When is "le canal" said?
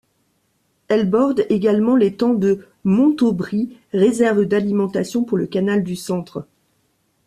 5.37-5.83